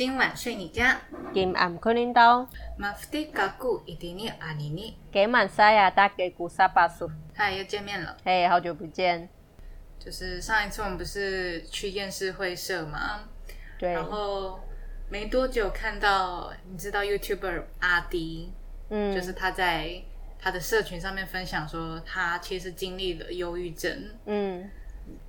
[0.00, 0.98] 今晚睡你家。
[1.30, 4.96] 今晚困领导，马夫蒂嘎古伊迪尼阿尼尼。
[5.12, 7.10] 今晚塞亚大给古萨巴苏。
[7.34, 8.16] 嗨，又见面了。
[8.24, 9.28] 嘿，好久不见。
[9.98, 13.28] 就是上一次我们不是去厌世会社吗？
[13.78, 13.92] 对。
[13.92, 14.58] 然后
[15.10, 18.54] 没多久看到，你知道 YouTuber 阿迪，
[18.88, 20.02] 嗯，就是他在
[20.38, 24.08] 他的社群上面分享说，他其实经历了忧郁症。
[24.24, 24.70] 嗯。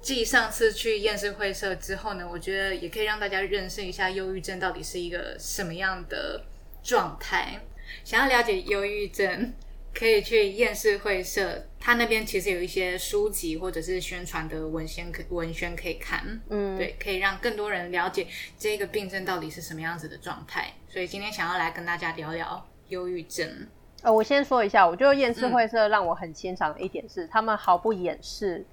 [0.01, 6.43] 继上次去厌世会社之后呢，我觉得也可以让大家认识一下忧郁症到底是一个什么样的
[6.83, 7.61] 状态。
[8.03, 9.53] 想要了解忧郁症，
[9.93, 16.41] 可以去厌世会社，他那边其实有一些书籍或者是宣传的文献可文宣可以看。
[16.49, 18.25] 嗯，对，可以让更多人了解
[18.57, 20.73] 这个病症到底是什么样子的状态。
[20.87, 23.67] 所以今天想要来跟大家聊聊忧郁症。
[24.01, 28.65] 呃，我先说一下，我觉得厌世会社让我很欣赏的一点是，他们毫不掩饰。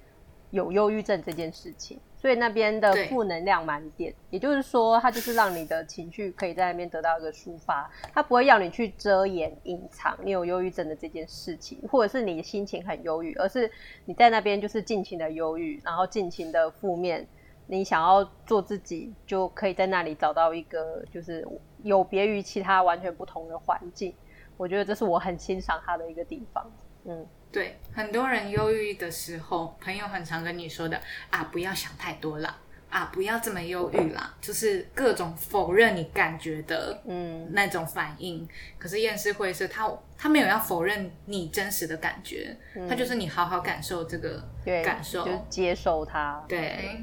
[0.51, 13.69] 有忧郁症这件事情，所以那边的负能量满点，也就是说，它就是让你的情绪可以在那边得到一个抒发，它不会要你去遮掩、隐藏你有忧郁症的这件事情，或者是你心情很忧郁，而是
[14.05, 17.27] 你在那边就是尽情的忧郁，然后尽情的负面，
[17.67, 21.47] 你想要做自己，就可以在那里找到一个就是
[21.83, 24.15] 有别于其他完全不同的环境。
[24.57, 26.71] 我觉得这是我很欣赏他的一个地方，
[27.05, 27.25] 嗯。
[27.51, 32.57] 对，很多人忧郁的时候，朋友很常跟你说的啊，不要想太多了，
[32.89, 38.47] 啊，不要这么忧郁啦，就是各种否认你感觉的，嗯，那种反应。
[38.77, 42.55] 可是厌世会是他他没有要否认你真实的感觉，
[42.87, 44.47] 他就是你好好感受这个
[44.83, 46.45] 感受，就接受它。
[46.47, 47.01] 对，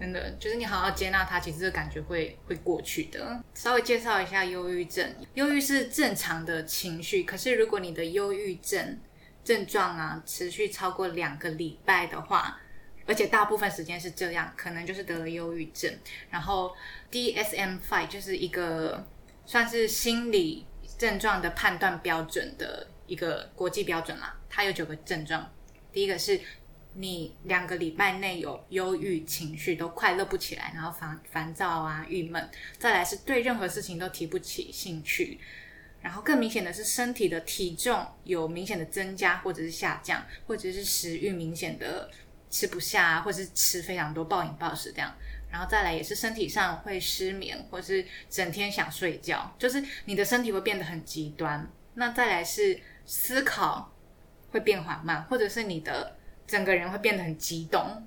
[0.00, 3.40] 真的就是你好好接纳它，其实这个感觉会会过去的。
[3.54, 8.98] 稍微介绍一下忧郁症，忧郁是正常的情绪，可是如果你的忧郁症
[9.44, 12.58] 症状啊，持续超过两个礼拜的话，
[13.06, 15.92] 而且大部分时间是这样，可能就是得了忧郁症。
[16.30, 16.74] 然后
[17.12, 19.06] DSM-5 就是一个
[19.44, 20.66] 算是心理
[20.98, 24.34] 症状的判断标准的一个国际标准啦。
[24.48, 25.52] 它有九个症状，
[25.92, 26.40] 第一个是
[26.94, 32.50] 你两个礼拜内有忧郁情绪，都快乐不起来，然后烦烦躁啊、郁闷。
[32.78, 35.38] 再来是对任何事情都提不起兴趣。
[36.04, 42.10] 然后更明显的是，身体的体重有明显的增加或者是下降，或者是食欲明显的
[42.50, 45.14] 吃不下，或者是吃非常多暴饮暴食这样。
[45.50, 51.66] 然后再来也是身体上会失眠，或是整天想睡觉，就是你的身体会变得很极端。
[51.94, 53.90] 那再来是思考
[54.50, 58.06] 会变缓慢，或者是你的整个人会变得很激动。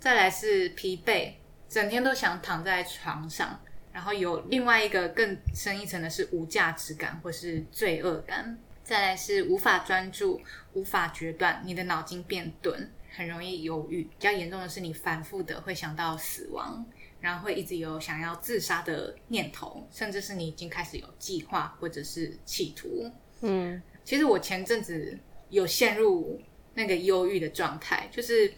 [0.00, 1.32] 再来是疲惫，
[1.68, 3.60] 整天都想躺在床上。
[3.96, 10.38] 然后有另外一个更深一层的是无价值感或是罪恶感，再来是无法专注、
[10.74, 14.02] 无法决断，你的脑筋变钝，很容易犹豫。
[14.02, 16.84] 比较严重的是你反复的会想到死亡，
[17.20, 23.10] 然后会一直有想要自杀的念头，甚至是你已经开始有计划或者是企图。
[23.40, 25.18] 嗯，其实我前阵子
[25.48, 26.38] 有陷入
[26.74, 28.52] 那个忧郁的状态，就是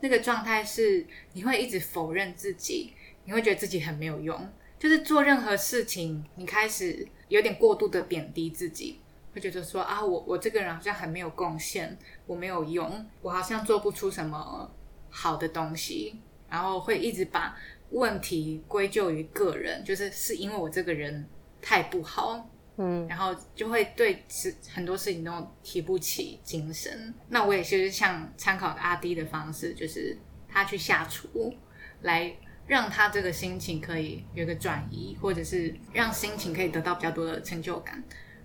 [0.00, 2.94] 那个状态是你会一直否认自己，
[3.26, 4.48] 你会觉得自己很没有用。
[4.80, 8.98] 就是做任何事情，你开始有点过度的贬低自己，
[9.34, 14.72] 会觉得说啊，我我这个人好像很没有贡献，我没有用，我好像做不出什么
[15.10, 16.18] 好的东西，
[16.48, 17.54] 然后会一直把
[17.90, 21.28] 问题归咎于个人，就是是因为我这个人
[21.60, 22.48] 太不好，
[22.78, 27.12] 嗯，然后就会对很很多事情都提不起精神。
[27.28, 30.16] 那我也就是像参考阿迪的方式，就是
[30.48, 31.54] 他去下厨
[32.00, 32.34] 来。
[32.70, 38.00] 让他这个心情可以有个转移，或者是让心情可以得到比较多的成就感。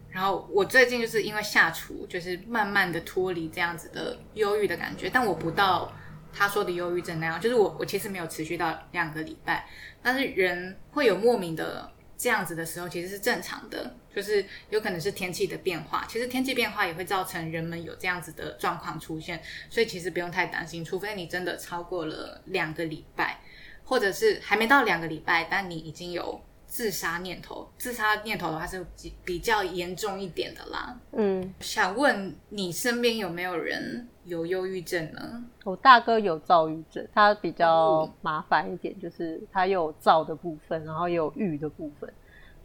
[0.10, 5.12] 然后我最近就是因为下厨，就是慢慢的脱离这样子的忧郁的感觉。
[5.12, 5.94] 但我不到
[6.34, 9.70] 他说的忧郁症那样，就是我我其实没有持续到两个礼拜。
[10.02, 16.04] 但是人会有莫名的这样子的时候，其实是正常的，就是有可能是天气的变化。
[16.10, 23.40] 其实天气变化也会造成人们有这样子的状况出现，所以其实不用太担心，除非你真的超过了两个礼拜。
[23.86, 27.70] 或者是还没到两个礼拜，但你已经有自杀念头。
[27.78, 31.00] 自杀念头的话是比比较严重一点的啦。
[31.12, 35.44] 嗯，想问你身边有没有人有忧郁症呢？
[35.64, 42.12] 我大哥有躁郁症，他比较麻烦一点，就是他有躁的部分，然后有郁的部分，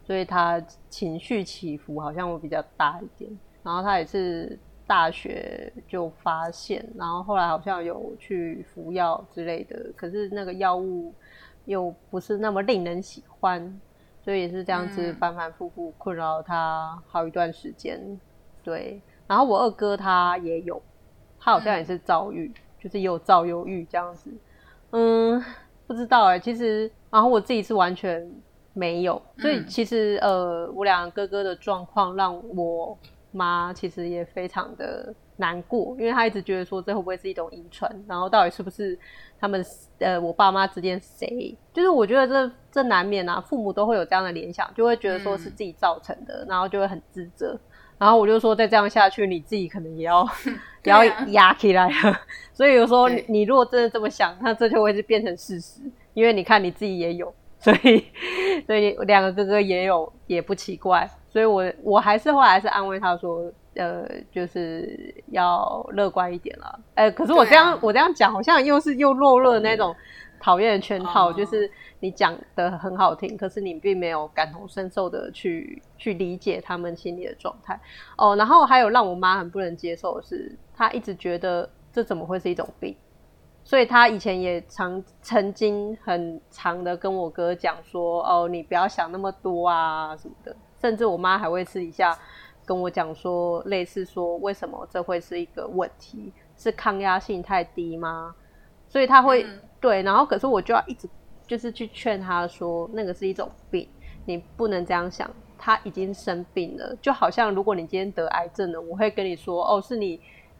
[0.05, 0.59] 所以他
[0.89, 3.31] 情绪起伏好像会比较大一点。
[3.63, 4.57] 然后他也是。
[4.91, 11.13] 大学就发现，然后后来好像有去服药之类的，可是那个药物
[11.63, 13.79] 又不是那么令人喜欢，
[14.21, 18.19] 所以也是这样子反反复复困扰他好一段时间。
[18.61, 20.81] 对，然后我二哥他也有，
[21.39, 24.29] 他好像也是躁郁，就是有躁忧郁这样子。
[24.89, 25.41] 嗯，
[25.87, 28.29] 不知道哎，其实然后我自己是完全
[28.73, 29.21] 没有。
[29.37, 32.97] 所以其实呃，我两个哥哥的状况让我
[33.31, 38.97] 妈其实也非常的难过，因为她一直觉得说这会不会是一种遗传，然后到底是不是
[39.39, 39.65] 他们
[39.99, 41.57] 呃我爸妈之间谁？
[41.73, 47.59] 就是我觉得这这难免啊，父母都会有这样的联想，就会觉得说是自己造成的，然后就会很自责。
[47.97, 50.27] 然后我就说，再这样下去，你自己可能也要
[50.83, 52.19] 也要压起来了。
[52.51, 55.81] 所以有时候你如果真的这么想，那这就会是变成事实。
[56.15, 57.31] 因为你看你自己也有，
[57.61, 58.05] 所以
[58.67, 61.09] 所以两个哥哥也有，也不奇怪。
[61.29, 66.79] 所以我我还是后来是安慰他说，呃，就是要乐观一点了。
[66.95, 69.95] 呃，可是我这样我这样讲，好像又是又落入了那种
[70.41, 71.71] 讨厌的圈套，就是。
[72.03, 77.79] 你讲的很好听，可是你并没有感同身受的去去理解他们心里的状态
[78.17, 78.35] 哦。
[78.35, 82.95] 然后还有让我妈很不能接受的是，她一直觉得这怎么会是一种病，
[83.63, 92.17] 所以他以前也常曾经很长的跟我哥讲说：“哦，你不要想那么多啊什么的。”甚至我妈还会私底下
[92.65, 96.33] 跟我讲说，类似说为什么这会是一个问题？
[96.57, 98.35] 是抗压性太低吗？
[98.87, 99.45] 所以他会
[99.79, 101.09] 对，然后可是我就要一直。
[101.47, 103.85] 就是去劝他说，那个是一种病，
[104.23, 105.29] 你不能这样想。
[105.57, 110.17] 他已经生病了，就好像如果你今天得癌症了，我会跟你说，哦，是你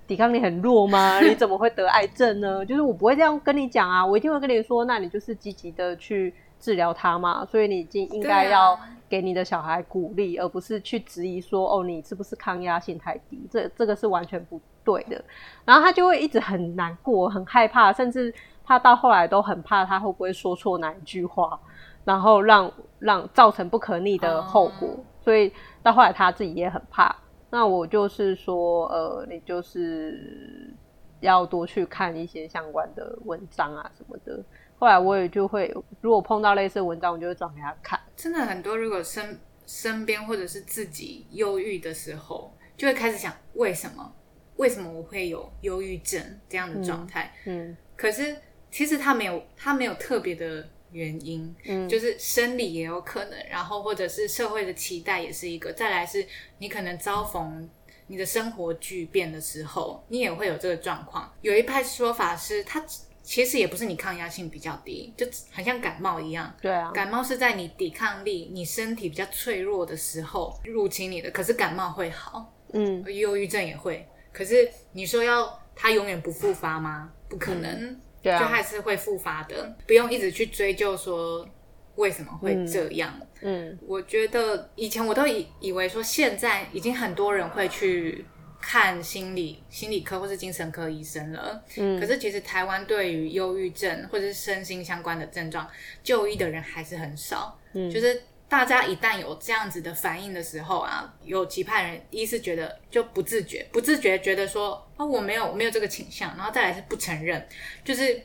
[0.07, 1.19] 抵抗力很弱吗？
[1.23, 2.65] 你怎么会得癌症呢？
[2.65, 7.45] 就是我不会这样跟你讲啊，我一定会跟你说，那你就是积极的去治疗它嘛。
[7.45, 8.77] 所以你已经应该要
[9.09, 13.47] 给你的小孩鼓励，而不是去质疑说，哦，你是不是抗压性太低？
[13.49, 15.23] 这这个是完全不对的。
[15.65, 18.33] 然后他就会一直很难过，很害怕，甚至。
[18.63, 21.59] 他到后来都很怕，他会不会说错哪一句话，
[22.05, 24.87] 然后让让造成不可逆的后果。
[25.19, 25.51] 所以
[25.83, 27.13] 到后来他自己也很怕。
[27.51, 30.73] 那我就是说，呃，你就是
[31.19, 34.43] 要多去看一些相关的文章啊什么的。
[34.79, 37.99] 后来我也就会，如果碰到类似文章，我就会转给他看。
[38.15, 44.13] 真的很多，如果身身边或者是自己忧郁的时候，就会开始想为什么？
[44.55, 46.19] 为什么我会有忧郁症
[46.49, 47.31] 这样的状态？
[47.45, 48.35] 嗯，可是。
[48.73, 56.25] 其实他没有，他没有特别的原因，嗯，就是生理也有可能，然后或者是社会的期待也是一个，再来是
[56.57, 57.69] 你可能遭逢
[58.07, 61.31] 你的生活巨变的时候，你也会有这个状况。
[61.41, 62.85] 有一派说法是，它
[63.23, 77.13] 其实也不是你抗压性比较低，就很像感冒一样，对啊，感冒是在你抵抗力、你身体比较脆弱的时候入侵你的，可是感冒会好，嗯，忧郁症也会，可是你说要它永远不复发吗？
[77.29, 77.97] 不可能。
[78.23, 81.47] 就还是会复发的，不用一直去追究说
[81.95, 83.19] 为什么会这样。
[83.41, 88.25] 嗯，我觉得以前我都以以为说现在已经很多人会去
[88.61, 91.63] 看心理心理科或是精神科医生了。
[91.77, 95.67] 嗯，可是其实台湾对于忧郁症或者是身心相关的症状
[96.03, 97.57] 就医的人还是很少。
[97.73, 98.21] 嗯，就是。
[98.51, 107.47] 大家一旦有这样子的反应的时候啊，有几派人一是觉得就不自觉，不自觉觉得说啊我没有我没有这个倾向，然后再来是不承认，
[107.85, 108.21] 就是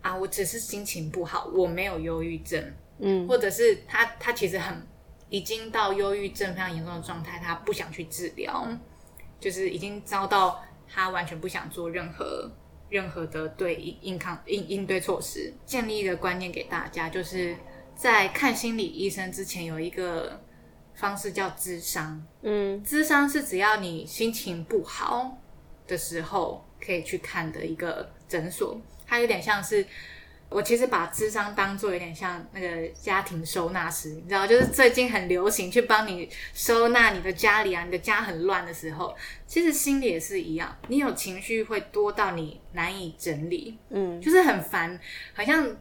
[0.00, 4.80] 啊我只是心情不好，我没有忧郁症，嗯，或者是他他其实很
[5.28, 8.64] 已经到忧郁症非常严重的状态，他不想去治疗，
[9.40, 12.48] 就是已经遭到他完全不想做任何
[12.88, 15.52] 任何的对应应抗应应对措施。
[15.66, 17.56] 建立一个观念给大家就是。
[17.96, 20.42] 在看心理医生之前，有一个
[20.94, 22.22] 方式叫咨商。
[22.42, 25.38] 嗯，咨商是只要你心情不好
[25.86, 28.80] 的时候可以去看的一个诊所。
[29.06, 29.86] 它有点像是，
[30.48, 39.14] 我其实把智商当做有点像那个家庭收纳师，你知道，就是最近很流行去帮你收纳你的家里啊，你的家很乱的时候，
[39.46, 44.98] 其实心里也是一样，你有情绪会多到你难以整理，嗯，就是很烦，
[45.32, 45.74] 好像。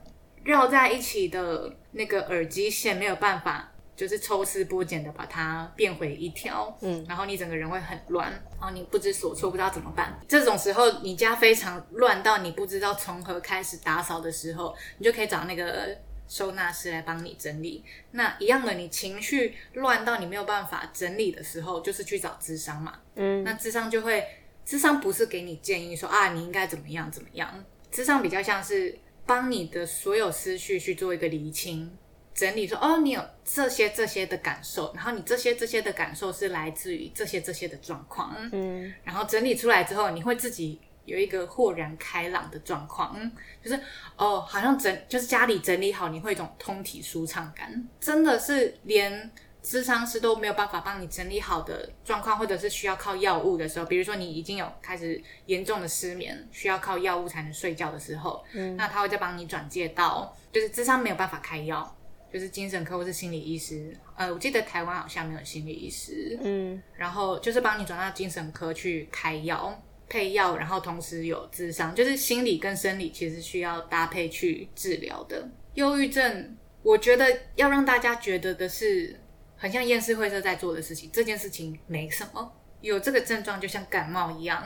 [0.43, 10.19] 绕在一起的那个耳机线没有办法，就是抽丝剥茧的把它变回一条，嗯，然后你整个人会很乱，然后你不知所措，不知道怎么办。
[10.27, 15.95] 这种时候，你家非常乱到你不知道从何开始打扫的时候，你就可以找那个
[16.27, 17.83] 收纳师来帮你整理。
[18.11, 24.25] 那一样的，你情绪乱到你没有办法整理的时候，就是去找智商嘛，嗯，那智商就会，
[24.65, 28.97] 智商不是给你建议说啊你应该怎么样怎么样，智商比较像是。
[29.25, 31.91] 帮你的所有思绪去做一个厘清、
[32.33, 43.31] 整理，说哦，你有这些这些的感受，然后你这些这些的感受是来自于这些这些的状况，嗯，然后整理出来之后，你会自己有一个豁然开朗的状况，
[43.63, 43.79] 就是
[44.17, 49.31] 哦，好像整就是家里整理好，你会一种通体舒畅感，真的是连。
[49.63, 61.95] 智商师都没有办法帮你整理好的状况，或者是需要靠药物的时候，比如说你已经有开始严重的失眠，需要靠药物才能睡觉的时候，嗯，那他会再帮你转介到，就是智商没有办法开药，
[62.31, 75.47] 就是精神科或是心理医师，呃，我记得台湾好像没有心理医师，嗯，然后就是帮你转到精神科去开药、配药，然后同时有智商，就是心理跟生理其实需要搭配去治疗的。
[75.75, 79.19] 忧郁症，我觉得要让大家觉得的是，
[79.63, 84.61] 很像验尸会社在做的事情，这件事情没什么，有这个症状就像感冒一样，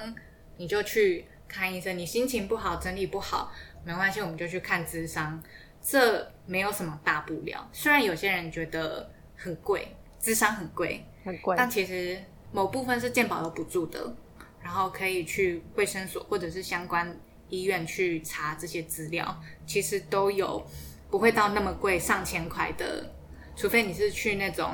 [0.58, 3.52] 你就去看医生，你心情不好、整理不好，
[3.86, 5.40] 没关系，我们就去看智商。
[5.80, 12.20] 这没有什么大不了，虽然有些人觉得很贵，智商很贵，很贵，但其实
[12.52, 14.16] 某部分是健保有补助的，
[14.60, 17.16] 然后可以去卫生所或者是相关
[17.50, 20.66] 医院去查这些资料，其实都有
[21.12, 23.14] 不会到那么贵，上千块的，
[23.58, 24.72] 除非你是去那种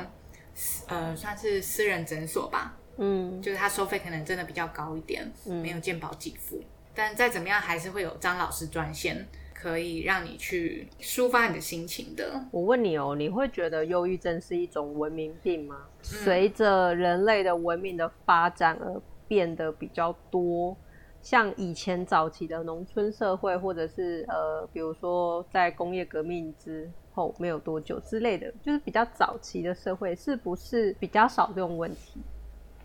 [0.87, 6.61] 呃算是私人诊所吧，嗯，就是他收费可能真的比较高一点，没有健保给付，
[6.93, 9.25] 但再怎么样还是会有张老师专线。
[9.55, 12.47] 可以让你去抒发你的心情的。
[12.51, 15.87] 我问你哦，你会觉得忧郁症是一种文明病吗？
[16.01, 20.75] 随着人类的文明的发展而变得比较多，
[21.21, 32.21] 像以前早期的农村社会，或者是呃，比如说在工业革命之后没有多久之类的，就是比较早期的社会，是不是比较少这种问题？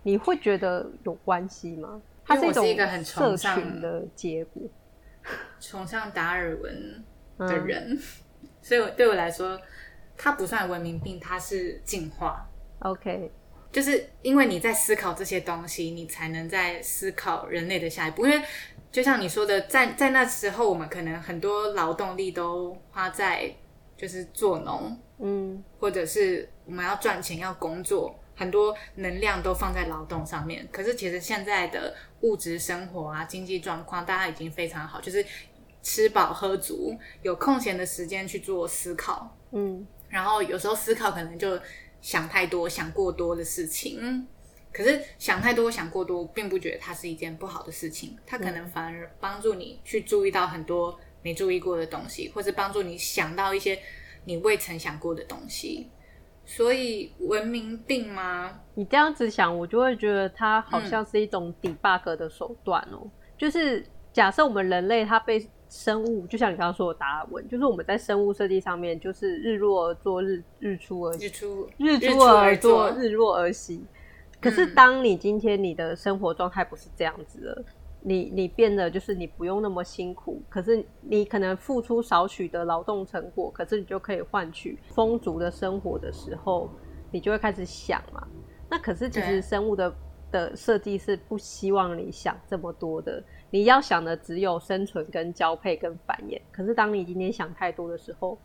[0.02, 2.00] 你会觉得有关系吗？
[2.25, 2.64] 它是一种
[3.04, 4.62] 社群的结果。
[5.61, 7.04] 崇尚达尔文
[7.37, 7.99] 的人，
[8.62, 9.61] 所以对我来说，
[10.16, 12.49] 它不算文明病，它是进化。
[12.78, 13.30] OK，
[13.70, 18.25] 就是因为你在思考这些东西，你才能在思考人类的下一步。
[18.25, 18.42] 因为
[18.90, 23.52] 就像你说的，在在那时候，我们可能很多劳动力都花在
[23.99, 30.67] 就是做农，嗯，或者是我们要赚钱要工作，很多能量都放在劳动上面。
[30.73, 35.23] 可是其实现在的物质生活啊，经济状况，大家已经非常好，就是。
[35.81, 41.59] 吃饱喝足，有空闲的时间去做思考，嗯，然后有时候思考可能就
[42.02, 44.26] 想太多、想过多的事情，
[44.73, 53.79] 可是想太多、想过多，并不觉得它是一件不好的事情，它可能反而帮助你去注意到很多没注意过的东西，或是帮助你想到一些
[54.25, 55.89] 你未曾想过的东西。
[56.45, 58.61] 所以文明病吗？
[58.75, 63.07] 你这样子想，我就会觉得它好像是一种 debug 的手段哦，
[63.37, 63.85] 就是
[64.15, 73.85] 假设我们人类它被生物就像你刚刚说的达尔文，就是我们在生物设计上面，就是日落而作，日日出而日出日出而作，日落而息。
[74.41, 77.65] 可是当你今天你的生活状态不是这样子了，
[78.00, 86.71] 你你变得就是你不用那么辛苦，可是你可能付出少许的劳动成果，可是你就可以换取丰足的生活的时候，
[87.11, 88.26] 你就会开始想嘛。
[88.71, 89.95] 那可是其实生物的
[90.31, 93.23] 的设计是不希望你想这么多的。
[93.50, 96.38] 你要想的只有生存、跟交配、跟繁衍。
[96.52, 98.38] 可是当你今天想太多的时候，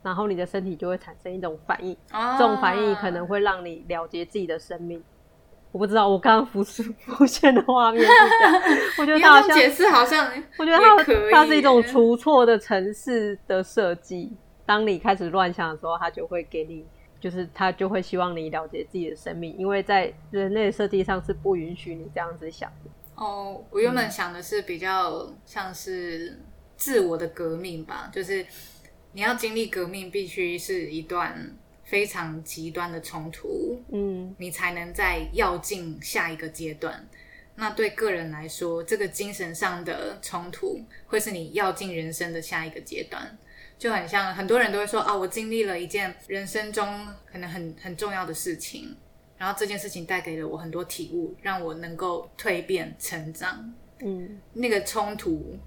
[0.00, 5.02] 然后你的身体就会产生一种反应，这种反应可能会让你了结自己的生命。
[5.74, 8.78] 我不知道，我刚刚浮出 浮现的画面是这样。
[8.96, 10.96] 我觉得它好像解释好像，我觉得它
[11.32, 14.32] 它是一种除错的城市的设计。
[14.64, 16.86] 当你开始乱想的时候，它就会给你，
[17.20, 22.90] 就是它就会希望你了解自己的生命，因为在人类设计上是不允许你这样子想的。
[23.16, 26.38] 哦，我原本想的是比较像是
[26.76, 28.46] 自我的革命吧，就是
[29.10, 31.52] 你要经历革命，必须是一段
[31.84, 37.06] 非常极端的冲突，嗯，你才能再要进下一个阶段。
[37.56, 43.38] 那对个人来说，这个精神上的冲突会是你要进人生的下一个阶段，
[43.78, 48.96] 就很像很多人都会说啊，我经历了一件人生中可能很很重要的事情。
[49.36, 53.74] 然后这件事情带给了我很多体悟，让我能够蜕变成长。
[54.00, 55.58] 嗯，那个冲突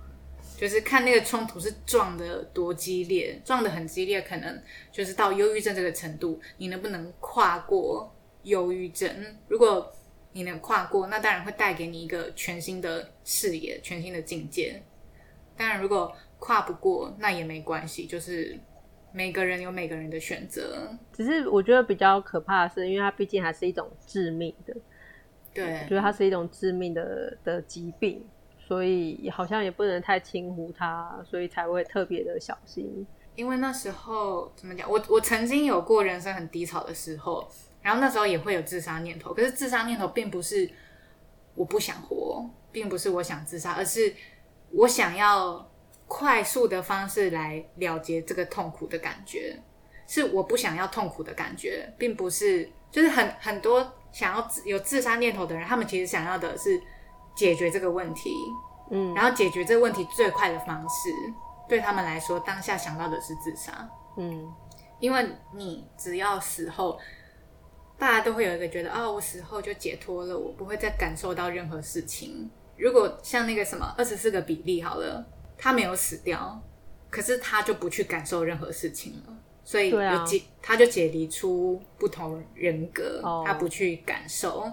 [0.58, 4.62] 就是看那个冲突是撞的多激烈，撞的很激烈，可能
[4.92, 9.10] 就是到忧郁症这个程度，你能不能跨过忧郁症？
[9.48, 9.94] 如果
[10.34, 14.82] 你能跨过，那当然会带给你一个全新的视野、全新的境界。
[15.56, 18.60] 当然，如果跨不过，那也没关系，就是。
[19.14, 24.76] 每个人有每个人的选择，只是我觉得比较可怕的是，因为它毕竟还是一种致命的，
[25.54, 28.24] 对，觉得它是一种致命的的疾病，
[28.68, 33.08] 所以好像也不能太轻忽它，所以才会特别的小心。
[33.36, 37.48] 因为那时候怎么讲，我我曾经有过人生很低潮的时候，
[37.82, 40.70] 然后那时候也会有自杀念头，可是自杀念头并不是
[41.56, 44.14] 我不想活，并不是我想自杀，而是
[44.72, 45.68] 我想要。
[46.10, 49.62] 快速的方式来了结这个痛苦的感觉，
[50.08, 56.82] 是我不想要痛苦的感觉，并不是就是很很多想要有自杀念头的人，他们其实想要的是
[57.38, 58.36] 解决这个问题，
[58.92, 61.10] 嗯，然后解决这个问题最快的方式，
[61.70, 64.52] 对他们来说，当下想到的是自杀，嗯，
[65.00, 67.00] 因为你只要死后，
[67.98, 72.50] 大家都会有一个觉得哦，我死后就解脱了，我不会再感受到任何事情。
[72.76, 75.24] 如果像那个什么二十四个比例好了，
[75.58, 76.60] 他没有死掉，
[77.10, 79.37] 可是他就不去感受任何事情了，
[79.68, 79.92] 所以
[80.26, 84.64] 解他就解离出不同人格，他不去感受。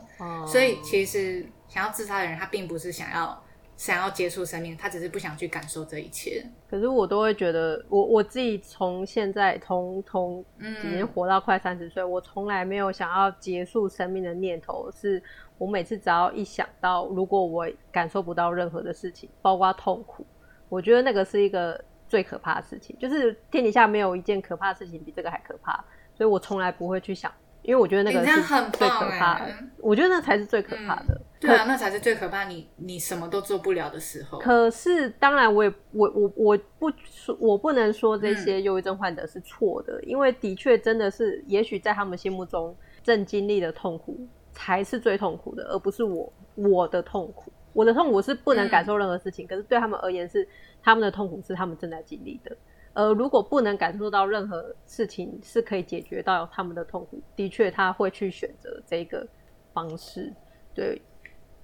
[0.46, 3.42] 所以其实想要自杀的人，他并不是想要。
[3.76, 6.46] 想要结束生命，他只是不想去感受这一切。
[6.70, 14.88] 可是我都会觉得，我我自己从现在从从已经活到快三十岁，我从来没有想要结束生命的念头。
[14.92, 15.20] 是
[15.58, 20.24] 我每次只要一想到，如果我感受不到任何的事情，包括痛苦，
[20.68, 21.84] 我觉得那个是一个
[22.14, 22.96] 最可怕的事情。
[23.00, 25.72] 就是天底下没有一件可怕的事情比这个还可怕，
[26.16, 27.32] 所以我从来不会去想。
[27.62, 28.42] 因为我觉得那个是
[28.72, 29.46] 最可怕的，
[29.78, 31.20] 我觉得那才是最可怕的。
[31.40, 32.44] 对啊，那才是最可怕。
[32.44, 34.38] 你你什么都做不了的时候。
[34.38, 47.50] 可是，当然，我也我我我不说，我不能说这些忧郁症患者是错的，因为的确真的是，也许在他们心目中正经历的痛苦才是最痛苦的，而不是我我的痛苦。
[47.72, 50.46] 我的痛苦是不能感受任何事情，可是对他们而言是
[50.84, 52.54] 他们的痛苦是他们正在经历的。
[52.92, 59.26] 呃，如果不能感受到任何事情是可以解决到他们的痛苦，的确他会去选择这个
[59.72, 60.32] 方式。
[60.74, 61.02] 对，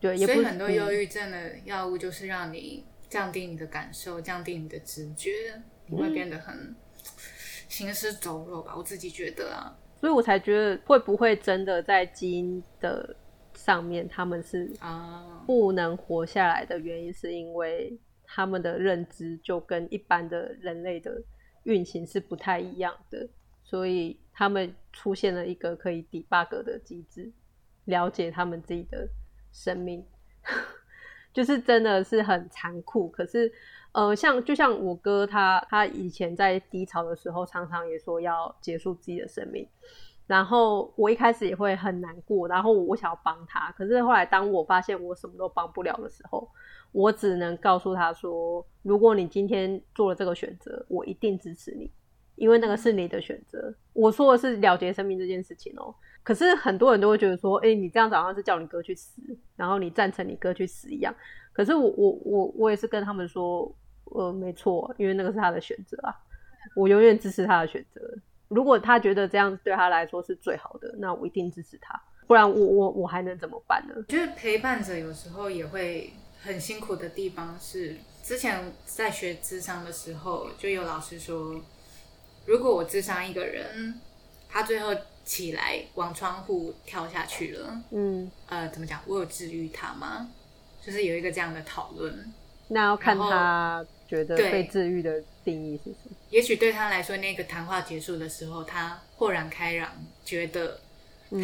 [0.01, 5.31] 对，所以很多忧郁症的药物就是让你降低你的感受，降低你的直觉，
[5.87, 6.75] 你会变得很
[7.69, 8.75] 行尸走肉吧？
[8.77, 13.15] 我自己觉得啊，所以我才觉得会不会真的在基因的
[13.55, 17.97] 上面他们是啊不能活下来的原因，是因为。
[18.33, 21.21] 他们的认知就跟一般的人类的
[21.65, 23.29] 运行是不太一样的，
[23.65, 27.33] 所以他们出现了一个可以 debug 的机制，
[27.87, 29.09] 了解他们自己的
[29.53, 30.07] 生命，
[31.35, 33.09] 就是真的是很残酷。
[33.09, 33.53] 可是，
[33.91, 39.67] 呃，像就像我哥他他以前在低潮的时候，常常也说要结束自己的生命。
[40.31, 46.49] 然后我一开始也会很难过，然后我想要帮他，可是后来当我发现我什么都帮不了的时候，
[46.93, 51.91] 我只能告诉他说：如果你今天做了这个选择，我一定支持你，
[52.37, 53.75] 因为那个是你的选择。
[53.93, 55.93] 我说的是了结生命这件事情哦。
[56.23, 59.21] 可是很多人都会觉得说：哎，你这样好像是叫你哥去死，
[59.57, 61.13] 然后你赞成你哥去死一样。
[61.53, 63.69] 可是我我我我也是跟他们说：
[64.05, 66.15] 呃，没错，因为那个是他的选择啊，
[66.77, 68.01] 我永远支持他的选择。
[68.51, 71.99] 如果他觉得这样对他来说是最好的，那我一定支持他。
[72.27, 73.95] 不然我我我还能怎么办呢？
[73.97, 81.61] 我觉得陪伴者有时候也会很辛苦的地方是，之前在学智商的时候，就有老师说，
[82.47, 83.95] 如果我智商一个人，
[84.49, 89.01] 他最后起来往窗户跳下去了，嗯，呃，怎么讲？
[89.07, 90.29] 我有治愈他吗？
[90.85, 92.33] 就是有一个这样的讨论。
[92.69, 96.17] 那要看他觉得被治愈的定义是什么。
[96.31, 99.91] 也许对他来说，那个谈话结束的时候，他豁然开朗，
[100.25, 100.81] 觉得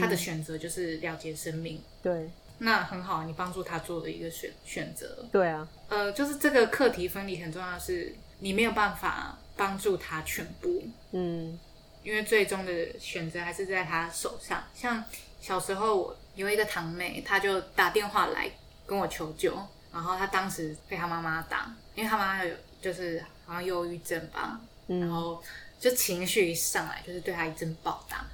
[0.01, 1.83] 他的选择就是了结生命。
[2.03, 5.29] 对，那很好，你帮助他做的一个选选择。
[5.33, 10.83] 对啊，呃，就是这个课题分离很重要，是你没有办法帮助他全部。
[11.11, 11.59] 嗯，
[12.03, 14.62] 因为最终的选择还是在他手上。
[14.72, 15.03] 像
[15.40, 18.49] 小时候，我有一个堂妹，她就打电话来
[18.87, 19.57] 跟我求救，
[19.92, 24.61] 然后她当时被她妈妈打，因为她妈妈有就是好像忧郁症吧。
[24.87, 25.42] 然后
[25.79, 28.27] 就情绪一上来，就是对他一阵暴打。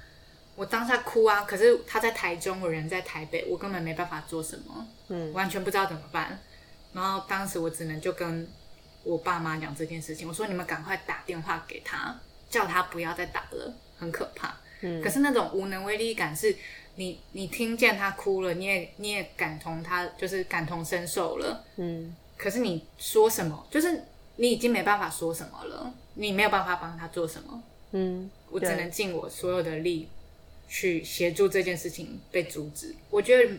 [0.55, 6.39] 我当下哭啊，可是他在台中，我人在台北，我根本没办法做什么，嗯，完全不知道怎么办。
[6.93, 8.47] 然后当时我只能就跟
[9.03, 12.15] 我爸妈讲这件事情，我说你们赶快打电话给他，
[12.49, 14.55] 叫他不要再打了，很可怕。
[14.81, 16.55] 嗯，可是那种无能为力感是，
[16.97, 22.15] 你你听见他哭了，你也你也感同他，就是感同身受了，嗯。
[22.37, 24.03] 可是你说什么，就是
[24.35, 25.91] 你已经没办法说什么了。
[26.15, 30.09] 你没有办法帮他做什么，嗯，我只能尽我所有的力
[30.67, 32.95] 去协助这件事情被阻止。
[33.09, 33.53] 我觉得，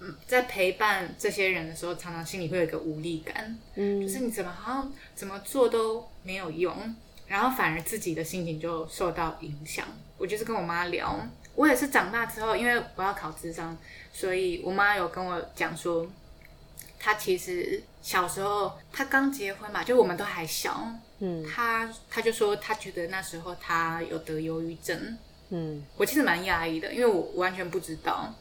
[0.00, 6.94] 嗯，在陪伴这些人的时候，常常心里会有一个无力感，嗯，就是你怎么好像怎么做都没有用，
[7.26, 9.86] 然后反而自己的心情就受到影响。
[10.16, 13.76] 我就是跟我妈聊，我也是长大之后，因为我要考智商，
[14.12, 16.06] 所以我妈有跟我讲说，
[17.00, 20.88] 她其实小时候她刚结婚嘛，就我们都还小。
[21.24, 25.16] 嗯，他他就说他觉得那时候他有得忧郁症，
[25.48, 28.34] 嗯，我其实蛮压抑的，因为我完全不知道，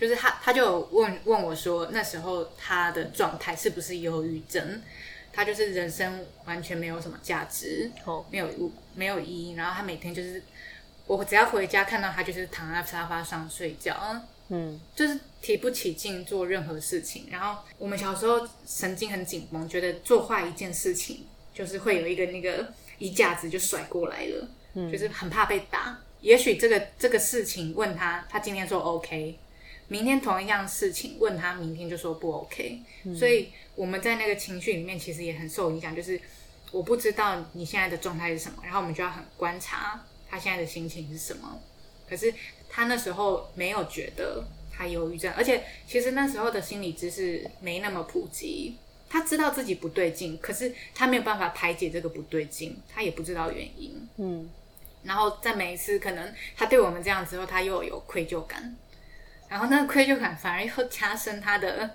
[0.00, 4.80] 就是他他就问问我说那时候他的状态是不是忧郁症，
[5.30, 8.48] 他就是人生完全没有什么价值，哦，没有
[8.94, 10.42] 没有意义，然后他每天就是
[11.06, 13.94] 我只要回家看到他就是躺在沙发上睡觉，
[14.48, 21.26] 嗯，就是提不起劲做任何事情，然后我们小时候神经很紧绷，觉得做坏一件事情。
[21.54, 24.48] 就是会有一个那个衣架子就甩过来了，
[24.90, 25.98] 就是很怕被打。
[26.20, 29.36] 也许这个这个事情问他，他今天说 OK，
[29.88, 32.80] 明天同一样事情问他，明天就说不 OK。
[33.18, 36.20] 所以我们在那个情绪里面其实也很受影响，就是
[36.70, 41.60] 我不知道你现在的状态是什么，然后我们就要很观察他现在的心情是什么。
[42.08, 42.32] 可是
[42.68, 48.76] 他那时候没有觉得他忧郁症，而且其实那时候的心理知识没那么普及。
[49.12, 54.08] 他知道自己不对劲，可是他没有办法排解这个不对劲，他也不知道原因。
[54.16, 54.48] 嗯。
[55.02, 58.74] 然后在每一次可能他对我们这样之后，他又有愧疚感，
[59.50, 61.90] 然后那个愧疚感反而又加深他的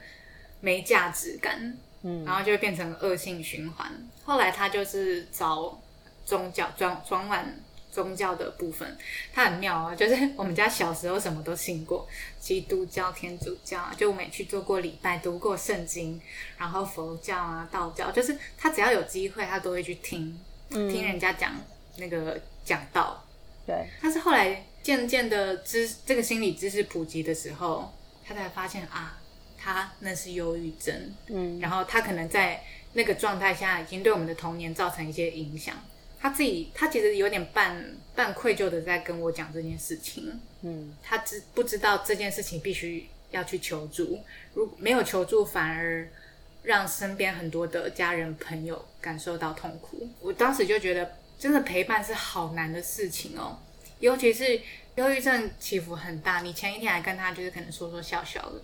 [0.62, 3.92] 没价值感，嗯，然后就会变成恶性循环。
[4.24, 5.82] 后来他就是找
[6.24, 7.46] 宗教转转往
[7.98, 8.96] 宗教的部分，
[9.34, 12.08] 他很妙啊，就是 我们家小时候什么都信过，
[12.40, 16.22] 基督教、天主教，就我们也去做过礼拜、读过圣经，
[16.60, 21.54] 然后佛教啊、道教，就是他只要有机会，他都会去听，听人家讲
[21.98, 22.40] 那个。
[22.68, 23.24] 讲道，
[23.66, 27.94] 对，但是后来渐渐的知这个心理知识普及的时候，
[28.26, 29.18] 他才发现啊，
[29.58, 30.94] 他那是忧郁症，
[31.28, 35.82] 嗯，然后他可能在那个状态下已经对我们的童年造成一些影响。
[36.20, 44.20] 他自己他其实有点半半愧疚的在跟我讲这件事情，嗯，他知不知道这件事情必须要去求助，
[44.54, 46.10] 如没有求助反而
[46.64, 50.10] 让身边很多的家人朋友感受到痛苦。
[50.22, 51.18] 我当时就觉得。
[51.40, 53.60] 真的陪伴是好难的事情哦，
[54.00, 54.60] 尤其是
[54.96, 56.42] 忧郁症起伏很大。
[56.42, 58.60] 你前一天还跟他就是可能说说笑笑的，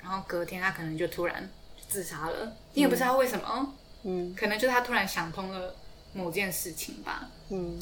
[0.00, 1.50] 然后隔天他可能就突然
[1.88, 3.74] 自杀了，你也不知道为什么。
[4.04, 5.74] 嗯，可能就是他突然想通了
[6.12, 7.28] 某件事情吧。
[7.50, 7.80] 嗯，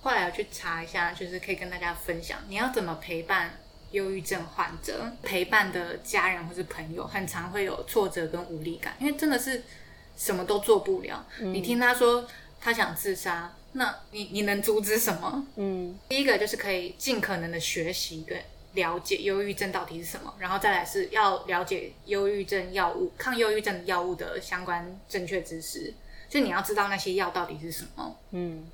[0.00, 3.58] 后来我去查一下，就是可以跟大家分享，你要怎么陪伴
[3.90, 5.12] 忧郁症患者？
[5.22, 9.62] 陪伴的家人或是朋友，很常会有挫折跟无力感，因为真的是
[10.16, 11.26] 什么都做不了。
[11.40, 12.28] 你听他说
[12.60, 13.54] 他想自杀。
[13.72, 15.46] 那你你能阻止什么？
[15.56, 18.36] 嗯，第一个就是可以尽可能的学习跟
[18.72, 25.92] 了解忧郁症到底是什么，然后再来是要了解忧郁症药物、抗忧郁症药物的相关正确知识，
[26.28, 28.16] 就你要知道那些药到底是什么。
[28.32, 28.66] 嗯，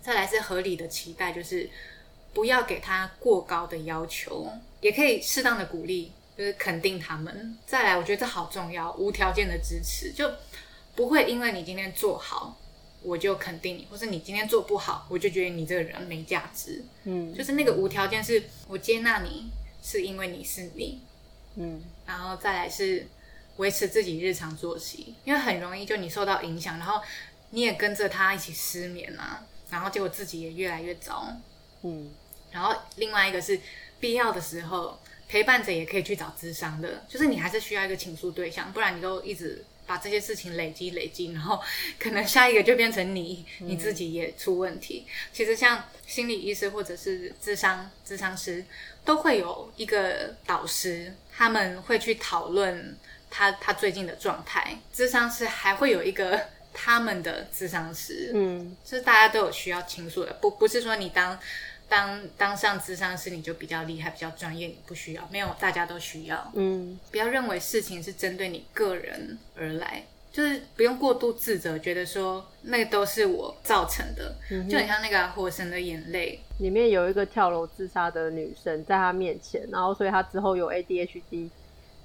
[0.00, 1.68] 再来是合理的期待，就是
[2.34, 4.46] 不要给他过高的要求，
[4.80, 7.58] 也可以适当的鼓励，就是肯定他们。
[7.66, 10.30] 再来，我觉得这好重要，无条件的支持，就
[10.94, 12.58] 不会因为你今天做好。
[13.04, 16.84] 我就肯定你，或是你今天做不好，我就觉得你这个人没价值。
[17.02, 19.50] 嗯，就是那个无条件是我接纳你，
[19.82, 21.02] 是因为你是你。
[21.56, 23.04] 嗯，然后再来是
[23.56, 27.00] 维持自己日常作息，因为很容易就你受到影响，然后
[27.50, 31.26] 你也跟着他一起失眠啊，然后结果自己也越来越糟。
[31.82, 32.10] 嗯，
[32.50, 33.60] 然后另外一个是
[34.00, 39.64] 必要的时候陪伴者也可以去找智商的，就是你还是需要一个倾诉对象，不然你都一直。
[39.84, 41.60] 把这些事情累积累积，然后
[41.98, 45.04] 可能下一个就变成你， 你自己也出问题。
[45.32, 48.64] 其实像心理医师或者是智商智商师，
[49.04, 52.96] 都会有一个导师，他们会去讨论
[53.32, 54.78] 他他最近的状态。
[54.92, 56.38] 智商师还会有一个
[56.74, 61.38] 他们的智商师，嗯，就是大家都有需要倾诉的，不不是说你当。
[61.88, 66.50] 当当上智商师，你就比较厉害、比较专业，你不需要，没有，大家都需要。
[66.54, 81.50] 嗯，不要认为事情是针对你个人而来，就是不用过度自责，觉得说那个都是我造成的，嗯就很像那个《火神的眼泪》里面有一个跳楼自杀的女生在他面前，然后所以他之后有 ADHD，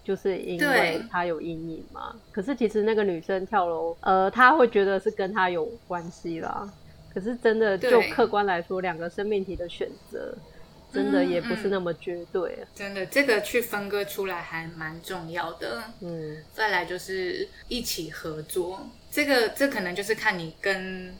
[0.07, 2.15] 就是因为他有阴影嘛。
[2.31, 6.71] 可是其实那个女生跳楼，呃，他会觉得是跟他有关系啦。
[7.13, 10.33] 可是真的，就客观来说，两个生命体的选择，
[10.93, 12.59] 真的也不是那么绝对。
[12.73, 15.83] 真的，这个去分割出来还蛮重要的。
[15.99, 21.13] 嗯，再来就是一起合作，这个这可能就是看你跟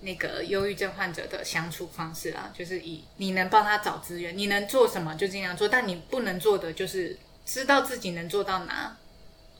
[0.00, 2.50] 那个忧郁症患者的相处方式啦。
[2.52, 8.96] 就是以你能帮他找资源，你能做什么就尽量做，但你不能做的就是知道自己能做到哪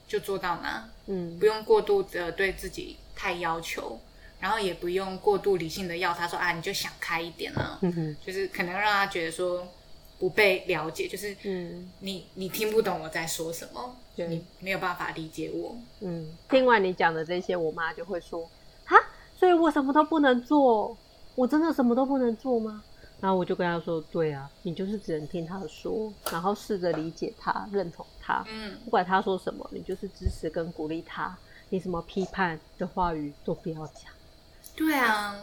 [0.07, 0.88] 就做到哪。
[1.07, 4.01] 嗯，不用过度的对自己太要求。
[4.40, 7.81] 然后也不用过度理性的要他说啊，你就想开一点啊，
[8.23, 9.66] 就是可能让他觉得说
[10.18, 15.75] 不被了解，就是嗯，你你听不懂我在说什么，你没有办法理解我。
[16.01, 18.47] 嗯，听完你讲的这些，我妈就会说
[18.85, 18.97] 哈，
[19.35, 20.94] 所以我什么都不能做，
[21.37, 22.85] 我真的什么都不能做吗？
[23.25, 31.35] 然后我就跟他说，对啊，你就是只能听他说，然后试着理解他，认同他，嗯，不管他说什么，你就是支持跟鼓励他，
[31.71, 34.13] 你什么批判的话语都不要讲。
[34.77, 35.35] 对啊，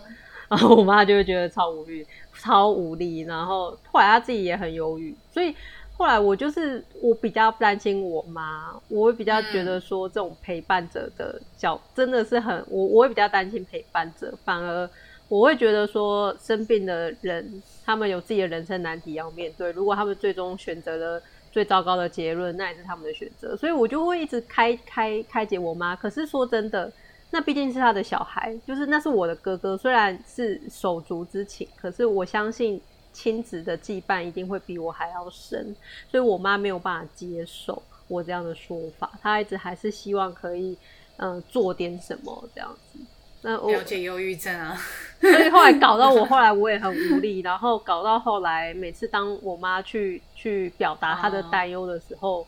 [0.48, 5.56] 然后我妈就会觉得超无语、超无力，然后后来她自己也很忧郁，所以
[5.98, 14.88] 后来我就是我比较担心我妈，我会比较觉得说这种陪伴者的角真的是很我，我会比较担心陪伴者，反而
[15.32, 19.72] 我会觉得说，生病的人他们有自己的人生难题要面对。
[19.72, 23.56] 如果他们最终选择了最糟糕的结论，那也是他们的选择。
[23.56, 25.96] 所以我就会一直开开开解我妈。
[25.96, 26.92] 可是说真的，
[27.30, 32.82] 那毕竟是他的小孩，就是那是我的哥哥，虽然是手足之情，可是我相信
[33.14, 35.74] 亲子的羁绊一定会比我还要深。
[36.10, 40.78] 所以我妈没有办法接受我这样的说法，她一直还是希望可以
[41.16, 43.00] 嗯做点什么这样子。
[43.42, 44.78] 那我了解忧郁症啊，
[45.20, 52.46] 所以后来搞到我，后来我也很无力，然后搞到后来，每次当我妈去去表达她的担忧的时候。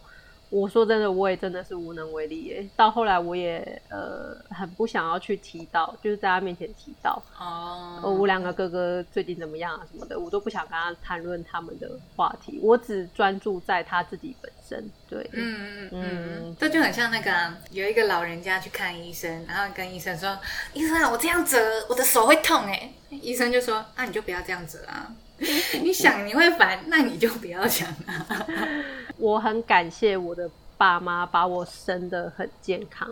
[0.55, 2.63] 我说真的，我也真的是无能为力耶。
[2.75, 12.59] 到后来，我也呃很不想要去提到，就是在她面前提到哦，我两个哥哥最近怎么样啊什么的，我都不想跟他谈论他们的话题。
[12.61, 14.89] 我只专注在他自己本身。
[15.07, 20.39] 对，嗯嗯嗯，这就很像那个有一个老人家去看医生，然后跟医生说
[20.73, 25.11] ：“医生啊，我这样折，我的手会痛哎。”医生就说：“那你就不要这样折啊。
[25.81, 28.47] ”你想你会烦，那你就不要想啊。
[29.17, 33.09] 我很感谢我的爸妈把我生的很健康，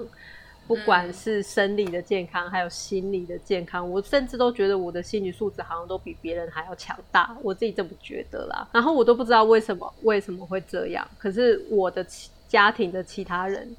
[0.73, 8.65] 不管是生理的健康，还有心理的健康，我甚至都觉得我的心理素质好像都比别人还要强大，我自己这么觉得啦。
[8.71, 12.05] 然后我都不知道为什么为什么会这样，可是我的
[12.47, 13.75] 家庭的其他人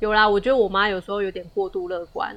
[0.00, 2.36] 有啦，我觉得我妈有时候有点过度乐观。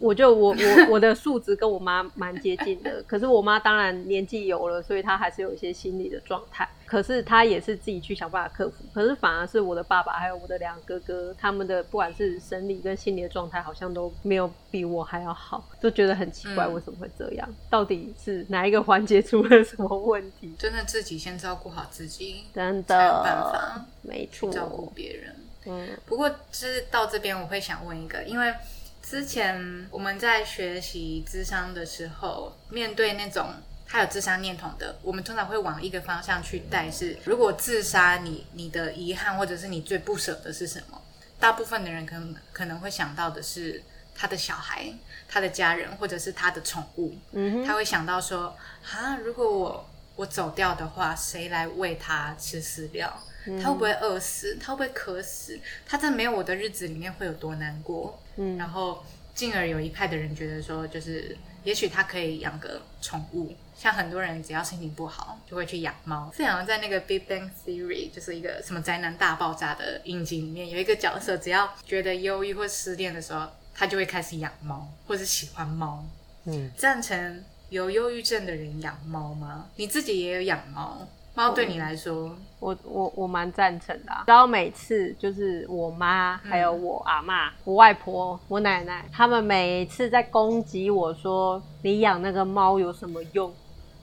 [0.00, 6.68] 我就我我我的素质跟我妈蛮接近的，可是我妈当然年纪有了，所以她还是有一些心理的状态。
[6.86, 8.84] 可是她也是自己去想办法克服。
[8.94, 17.48] 可是反而是我的爸爸还有我的两个哥哥，他们的不管是生理跟心理的状态，好像都没有比我还要好，就觉得很奇怪，为什么会这样？
[17.68, 20.54] 到底是哪一个环节出了什么问题？
[20.58, 25.34] 真的自己先照顾好自己，真的有办法，没错，照顾别人。
[25.66, 28.54] 嗯，不过就是到这边，我会想问一个，因为。
[29.02, 33.54] 之前我们在学习智商的时候，面对那种
[33.86, 41.00] 他有自杀念头的，我们通常会往一个方向去带，是如果自杀，你你的遗憾或者是你最不舍的是什么？
[41.40, 43.82] 大部分的人可能可能会想到的是
[44.14, 44.92] 他的小孩、
[45.28, 47.16] 他的家人，或者是他的宠物。
[47.32, 48.54] 嗯他会想到说，
[48.90, 53.22] 啊，如果我我走掉的话，谁来喂他吃饲料？
[53.62, 54.56] 他会不会饿死？
[54.60, 55.58] 他会不会渴死？
[55.86, 58.20] 他在没有我的日子里面会有多难过？
[58.36, 66.32] 嗯，然后进而有一派的人觉得说，就是也许他可以养个宠物，像很多人只要心情不好就会去养猫。
[66.36, 76.04] 这好像在那个《Big Bang Theory》就是一个什么灾难大爆炸的影集里面，有一个角色只要觉得忧郁或失恋的时候，他就会开始养猫，或者喜欢猫。
[76.44, 79.68] 嗯，赞成有忧郁症的人养猫吗？
[79.76, 81.06] 你自己也有养猫？
[81.38, 84.12] 猫对你来说，我我我蛮赞成的。
[84.26, 93.54] 然后每次就是我妈、还有我阿妈、我外婆、我奶奶，他们每次在攻击我说：“你养那个猫有什么用？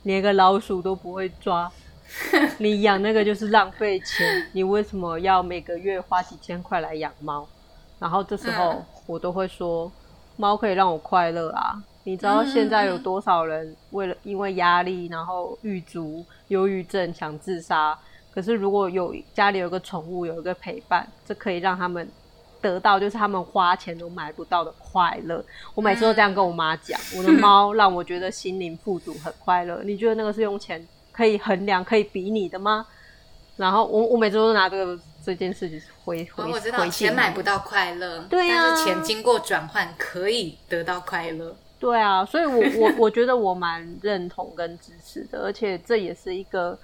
[0.04, 1.70] 连个老鼠都不会抓，
[2.58, 4.48] 你养那个就是浪费钱。
[4.54, 7.46] 你为什么要每个月花几千块来养猫？”
[8.00, 9.92] 然后这时候我都会说
[10.38, 17.98] ：“猫可以让我快乐啊。”你知道现在有多少人为了因为压力，然后郁卒、忧郁症想自杀？
[18.32, 22.08] 可是如果有家里有个宠物，有一个陪伴，这可以让他们
[22.62, 25.44] 得到就是他们花钱都买不到的快乐。
[25.74, 29.82] 我每次都这样跟我妈讲，我的猫 让我觉得心灵富足、很快乐。
[29.84, 32.86] 你觉得那个是用钱可以衡量、可以比拟的吗？
[33.58, 41.56] 然后我我每次都拿这个这件事情回回我知道钱买不到快乐，对呀，但是钱经过转换可以得到快乐。
[41.86, 46.76] 对啊， 所以，我我我觉得我蛮认同跟支持的，而且这也是一个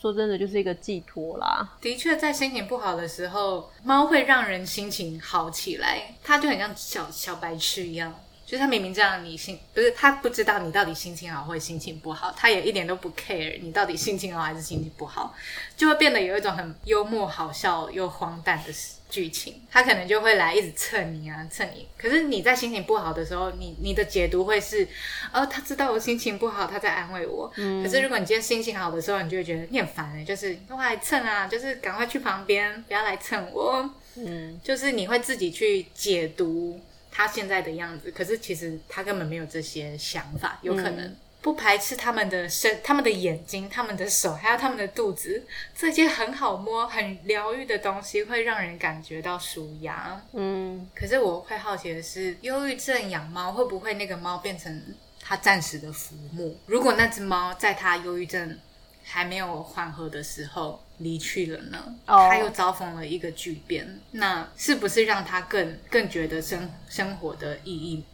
[0.00, 1.68] 说真的，就是一个寄托啦。
[1.80, 8.14] 的确，在心情不好的时候，猫会让人心情好起来，它就很像小小白痴一样。
[8.46, 15.34] 就是他明明知道你心不是他不知道你到底心情好或者心情不好，他也一点都不 care 你到底心情好还是心情不好，
[15.78, 18.70] 就会变得有一种很幽默、好笑又荒诞的
[19.14, 19.62] 剧情。
[19.70, 21.86] 他可能就会来一直蹭你啊，蹭你。
[21.96, 24.84] 可是你在心情不好的时候，你你的解读会是，
[25.32, 27.48] 哦，他知道我心情不好，他在安慰我。
[27.56, 27.80] 嗯。
[27.84, 33.88] 可是如果你今天心情好的时候，你就会觉得你很烦哎，就是都来蹭啊，就是赶快去旁边，不要来蹭我。
[34.16, 34.58] 嗯。
[34.64, 36.80] 就是你会自己去解读。
[37.16, 45.44] 他现在的样子，可是其实他根本没有这些想法，有可能不排斥他们的身、他们的眼睛、他们的手，还有他们的肚子，
[45.76, 50.18] 这些很好摸、很疗愈的东西，会让人感觉到舒压。
[50.32, 54.82] 嗯，可是我会好奇的是，忧郁症养猫会不会那个猫变成
[55.20, 56.56] 他暂时的浮木？
[56.64, 58.58] 如果那只猫在他忧郁症
[59.02, 60.80] 还没有缓和的时候。
[60.98, 68.04] 离去了呢，他又遭逢了一个巨变，那是不是让他更更觉得生生活的意义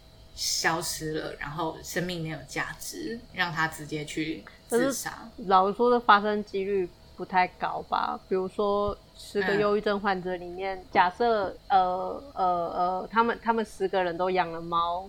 [0.40, 5.29] 消失了，然后生命没有价值，让他直接去自杀。
[5.48, 8.18] 老实说，的发生几率不太高吧？
[8.26, 15.07] 比如说，十个忧郁症患者里面，假设呃呃呃，他们他们十个人都养了猫，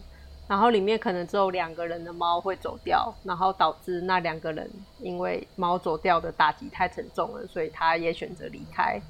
[0.50, 9.02] 然后里面可能只有两个人的猫会走掉，然后导致那两个人因为猫走掉的打击太沉重了，所以他也选择离开。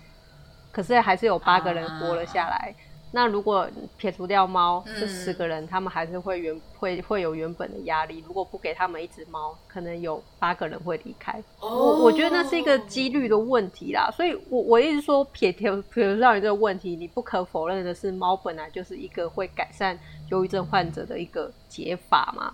[0.71, 2.75] 可是还是有八个人活了下来。
[3.13, 8.23] 那如果撇除掉猫，这十个人他们还是会原会会有原本的压力。
[8.25, 11.43] 如果不给他们一只猫，可能有八个人会离开。
[11.59, 14.09] 我我觉得那是一个几率的问题啦。
[14.15, 15.59] 所以，我我一直说撇除
[15.93, 22.53] 撇除掉你这个问题，你不可否认的是，猫本来就是一个会改善忧郁症患者的一个解法嘛。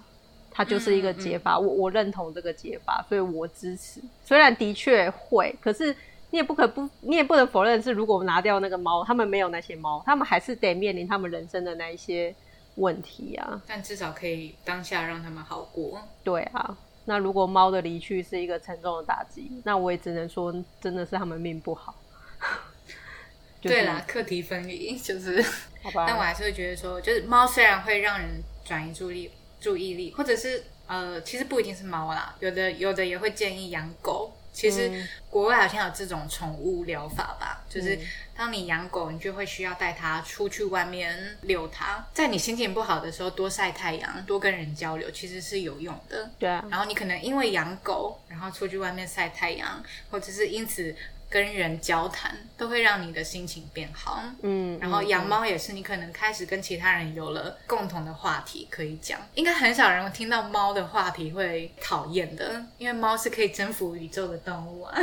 [0.51, 4.01] 它就是一个解法，我我认同这个解法，所以我支持。
[4.23, 5.95] 虽然的确会，可是。
[6.29, 12.35] 你也不可不，你也不能否认是，如果拿掉那个猫，他们没有那些猫，他们还是得面临他们人生的那一些
[12.75, 13.61] 问题啊。
[13.65, 16.01] 但至少可以当下让他们好过。
[16.23, 21.95] 对啊，那如果猫的离去是一个沉重的打击，那我也只能说，真的是他们命不好。
[23.61, 25.41] 对啦，课题分离就是，
[25.81, 34.31] 好吧但我还是会觉得说，就是猫虽然会让人转移注意注意力，或者是呃，其实不一定是猫啦，有的有的也会建议养狗。
[34.57, 34.91] 其实
[35.29, 37.99] 国外好像有这种宠物疗法吧，就是
[38.35, 46.27] 当你养狗，你就会需要带它出去外面遛它，在你心情不好的时候多晒太阳，多跟人交流，其实是有用的。
[46.39, 50.95] 对啊，然后你可能因为养狗，然后出去外面晒太阳，或者是因此。
[51.29, 59.19] 跟人交谈都会让你的心情变好，嗯，然后养猫也是，你可能开始跟其他人有了共同的话题可以讲。
[59.35, 64.97] 应该很少人听到猫的话题会讨厌的，因为猫是可以征服宇宙的动物啊。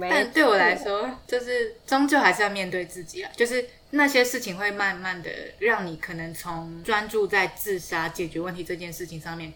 [0.00, 9.52] 但对我来说，就是终究还是要面对自己啊，就是那些事情会慢慢的让你可能从专注在自杀解决问题这件事情上面。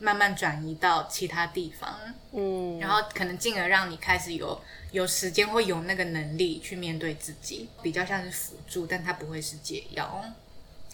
[0.00, 1.94] 慢慢转移到其他地方，
[2.32, 4.58] 嗯，然后可能进而让你开始有
[4.92, 10.24] 有时间或有那个能力去面对自己，比较像是辅助，但它不会是解药。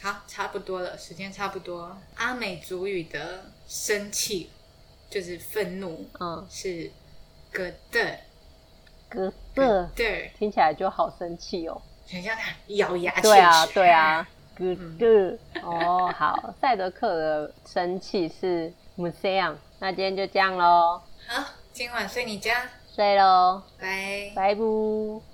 [0.02, 1.96] 好，差不多了，时间差不多。
[2.16, 4.50] 阿美族语的生气
[5.08, 6.90] 就是愤怒，嗯，是
[7.52, 8.18] 格的，
[9.08, 18.72] 格的，对，听起来就好生气哦，很像他咬牙，对啊，对啊，格的，哦，好，赛德克的生气是。
[18.96, 21.00] 我这样，那今天就这样喽。
[21.28, 22.62] 好，今晚睡你家。
[22.94, 25.22] 睡喽，拜拜不。